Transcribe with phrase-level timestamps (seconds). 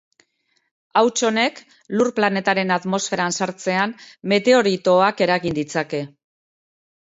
[1.01, 1.61] Hauts honek,
[2.01, 3.95] Lur planetaren atmosferan sartzean,
[4.35, 6.05] meteoritoak eragin ditzake.